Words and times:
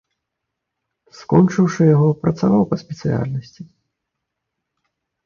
Скончыўшы 1.19 1.81
яго, 1.95 2.07
працаваў 2.23 2.63
па 2.71 2.75
спецыяльнасці. 2.83 3.63